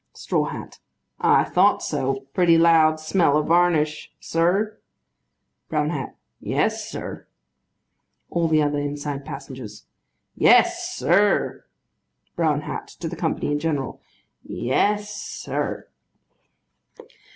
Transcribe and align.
STRAW 0.15 0.45
HAT. 0.45 0.79
I 1.19 1.43
thought 1.43 1.83
so. 1.83 2.21
Pretty 2.33 2.57
loud 2.57 2.99
smell 2.99 3.37
of 3.37 3.45
varnish, 3.45 4.09
sir? 4.19 4.79
BROWN 5.69 5.91
HAT. 5.91 6.15
Yes, 6.39 6.89
sir. 6.89 7.27
ALL 8.31 8.47
THE 8.47 8.63
OTHER 8.63 8.79
INSIDE 8.79 9.23
PASSENGERS. 9.23 9.85
Yes, 10.35 10.89
sir. 10.95 11.65
BROWN 12.35 12.61
HAT. 12.61 12.87
(To 12.99 13.07
the 13.07 13.15
company 13.15 13.51
in 13.51 13.59
general.) 13.59 14.01
Yes, 14.41 15.13
sir. 15.13 15.87